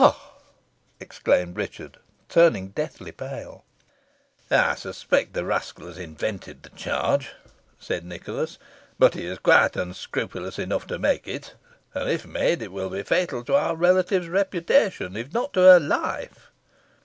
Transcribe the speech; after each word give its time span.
"Ha!" 0.01 0.17
exclaimed 0.99 1.55
Richard, 1.55 1.99
turning 2.27 2.69
deathly 2.69 3.11
pale. 3.11 3.63
"I 4.49 4.73
suspect 4.73 5.33
the 5.33 5.45
rascal 5.45 5.85
has 5.85 5.99
invented 5.99 6.63
the 6.63 6.71
charge," 6.71 7.29
said 7.77 8.03
Nicholas; 8.03 8.57
"but 8.97 9.13
he 9.13 9.27
is 9.27 9.37
quite 9.37 9.75
unscrupulous 9.77 10.57
enough 10.57 10.87
to 10.87 10.97
make 10.97 11.27
it; 11.27 11.53
and, 11.93 12.09
if 12.09 12.25
made, 12.25 12.63
it 12.63 12.71
will 12.71 12.89
be 12.89 13.03
fatal 13.03 13.43
to 13.43 13.53
our 13.53 13.75
relative's 13.75 14.27
reputation, 14.27 15.15
if 15.15 15.31
not 15.33 15.53
to 15.53 15.59
her 15.59 15.79
life." 15.79 16.49